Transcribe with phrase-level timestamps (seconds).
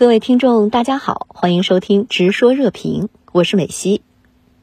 [0.00, 4.00] 各位听众，大家好，欢迎收听《直说热评》，我是美西。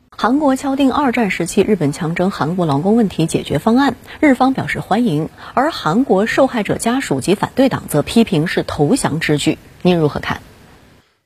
[0.10, 9.60] 韩国敲定二战时期日本强征韩国劳工问题解决方案，日方表示欢迎，而韩国受害者家属及反对党则批评是投降之举。
[9.84, 10.42] 您如何看？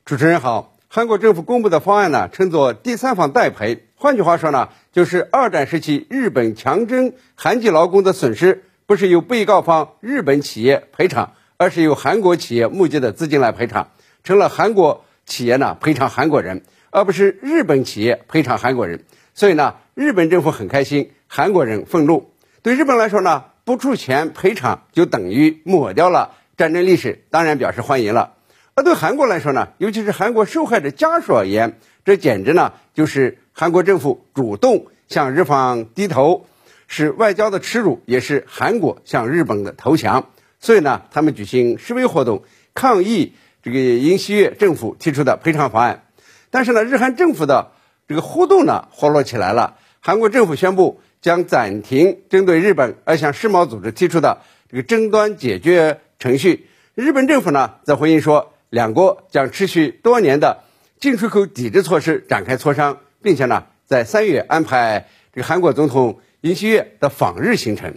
[0.04, 13.88] 主持人好，韩国政府公布的方案呢，称作第三方代赔，换句话说呢，就是二战时期日本强征韩籍劳工的损失，不是由被告方日本企业赔偿，而是由韩国企业募集的资金来赔偿。
[14.24, 19.04] 成了韩国企业呢赔偿韩国人，而不是日本企业赔偿韩国人。
[19.34, 22.32] 所以呢，日本政府很开心，韩国人愤怒。
[22.62, 28.34] 对日本来说呢，不出钱赔偿就等于抹掉了战争历史，当然表示欢迎了。
[28.76, 36.46] 而对韩国来说呢，尤其是韩国受害者家属而言，这简直呢就是韩国政府主动向日方低头，
[36.88, 40.30] 是外交的耻辱，也是韩国向日本的投降。
[40.60, 42.44] 所以呢，他们举行示威活动
[42.74, 43.34] 抗议。
[43.64, 46.04] 这个尹锡悦政府提出的赔偿方案，
[46.50, 47.72] 但是呢，日韩政府的
[48.08, 49.78] 这个互动呢活络起来了。
[50.00, 56.68] 韩国政府宣布将暂停针对日本而向世贸组织提出的这个争端解决程序。
[56.96, 60.64] 日本政府呢则回应说，两国将持续多年的
[61.00, 67.94] 进出口抵制措施展开磋商，并且呢在三月安排这个韩国总统尹锡悦的访日行程。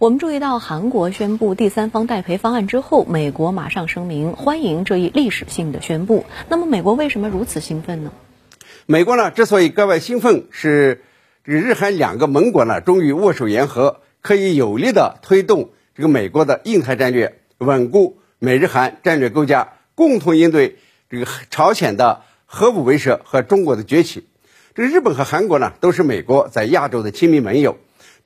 [0.00, 6.24] 我们注意到，韩国宣布第三方代赔方案之后，美国马上声明欢迎这一历史性的宣布。
[6.48, 8.10] 那么，美国为什么如此兴奋呢？
[8.86, 11.02] 美国呢，之所以格外兴奋，是
[11.44, 20.78] 日韩两个盟国呢，终于握手言和，可以有力的推动这个美国的印太战略，稳固美日韩战略构架，共同应对
[21.10, 24.26] 这个朝鲜的核武威慑和中国的崛起。
[24.74, 27.76] 这个日本和韩国呢，都是美国在亚洲的亲密盟友。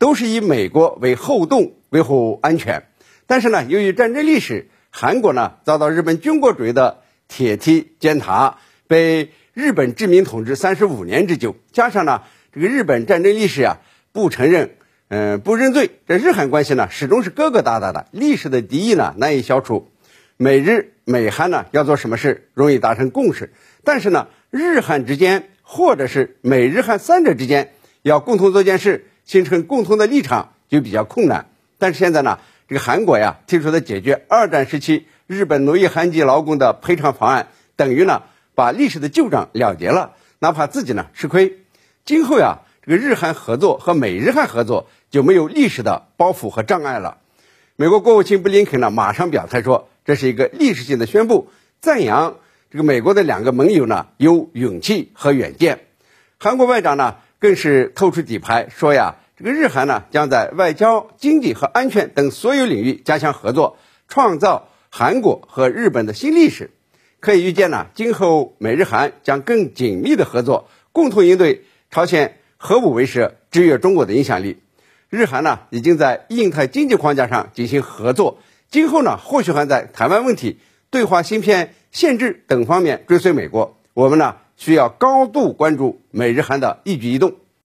[0.05, 2.83] 都是以美国为后盾维护安全，
[3.27, 12.21] 但是呢，由于战争历史，韩国呢遭到日本军国主义的铁蹄践踏，被日本殖民统治三十五年之久，加上呢
[12.53, 13.79] 这个日本战争历史啊
[14.13, 14.73] 不承认，
[15.09, 19.89] 嗯不认罪，这日韩关系呢始终是疙疙瘩瘩的，历史的敌意呢难以消除。
[20.37, 23.55] 美日美韩呢要做什么事容易达成共识，
[23.85, 27.73] 但是呢日韩之间或者是美日韩三者之间
[28.03, 29.07] 要共同做件事。
[29.25, 31.47] 形成共同的立场就比较困难，
[31.79, 38.23] 但是现在呢，这个韩国呀提出的解决二战时期日本奴役韩籍劳工的赔偿方案，等于呢
[38.55, 41.59] 把历史的旧账了结了，哪怕自己呢吃亏，
[42.05, 47.17] 今后呀这个日韩合作和美日韩合作就没有历史的包袱和障碍了。
[47.77, 51.49] 美国国务卿布林肯呢马上表态说，这是一个历史性的宣布，
[51.81, 52.37] 赞扬
[52.71, 55.81] 这个美国的两个盟友呢有勇气和远见。
[56.39, 57.17] 韩国外长呢。
[57.45, 63.77] 更是透出底牌，说呀，这个日韩呢将在外交、经济和安全等所有领域加强合作，
[64.09, 66.71] 创造韩国和日本的新历史。
[67.21, 74.63] 可以预见呢，今后美日韩将更紧密的合作，共同应对朝鲜核武威慑、制约中国的影响力。
[75.11, 78.39] 日韩呢已经在印太经济框架上进行合作，
[78.71, 83.79] 今后呢或许还在台湾问题、对华芯片限制等方面追随美国。
[83.93, 84.37] 我们呢？
[84.57, 87.35] 需要高度关注美日韩的一举一动。